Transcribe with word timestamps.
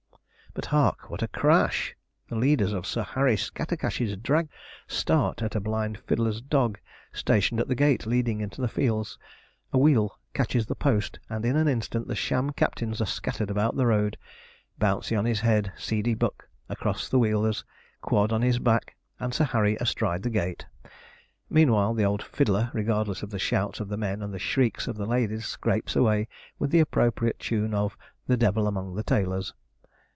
But 0.53 0.65
hark 0.65 1.09
what 1.09 1.23
a 1.23 1.29
crash! 1.29 1.95
The 2.27 2.35
leaders 2.35 2.73
of 2.73 2.85
Sir 2.85 3.03
Harry 3.03 3.37
Scattercash's 3.37 4.17
drag 4.17 4.49
start 4.85 5.41
at 5.41 5.55
a 5.55 5.61
blind 5.61 5.97
fiddler's 5.99 6.41
dog 6.41 6.77
stationed 7.13 7.61
at 7.61 7.69
the 7.69 7.73
gate 7.73 8.05
leading 8.05 8.41
into 8.41 8.59
the 8.59 8.67
fields, 8.67 9.17
a 9.71 9.77
wheel 9.77 10.19
catches 10.33 10.65
the 10.65 10.75
post, 10.75 11.19
and 11.29 11.45
in 11.45 11.55
an 11.55 11.69
instant 11.69 12.09
the 12.09 12.17
sham 12.17 12.49
captains 12.51 12.99
are 12.99 13.05
scattered 13.05 13.49
about 13.49 13.77
the 13.77 13.85
road: 13.85 14.17
Bouncey 14.77 15.15
on 15.15 15.23
his 15.23 15.39
head, 15.39 15.71
Seedeyhuck 15.77 16.41
across 16.67 17.07
the 17.07 17.17
wheelers, 17.17 17.63
Quod 18.01 18.33
on 18.33 18.41
his 18.41 18.59
back, 18.59 18.97
and 19.21 19.33
Sir 19.33 19.45
Harry 19.45 19.77
astride 19.77 20.23
the 20.23 20.29
gate. 20.29 20.65
Meanwhile, 21.49 21.93
the 21.93 22.03
old 22.03 22.21
fiddler, 22.21 22.71
regardless 22.73 23.23
of 23.23 23.29
the 23.29 23.39
shouts 23.39 23.79
of 23.79 23.87
the 23.87 23.95
men 23.95 24.21
and 24.21 24.33
the 24.33 24.37
shrieks 24.37 24.85
of 24.89 24.97
the 24.97 25.07
ladies, 25.07 25.45
scrapes 25.45 25.95
away 25.95 26.27
with 26.59 26.71
the 26.71 26.81
appropriate 26.81 27.39
tune 27.39 27.73
of 27.73 27.95
'The 28.27 28.35
Devil 28.35 28.67
among 28.67 28.95
the 28.95 29.03
Tailors!' 29.03 29.53